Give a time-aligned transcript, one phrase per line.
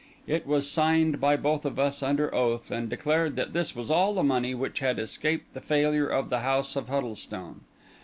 [0.25, 4.15] It was signed by both of us under oath, and declared that this was all
[4.15, 7.61] the money which had escaped the failure of the house of Huddlestone.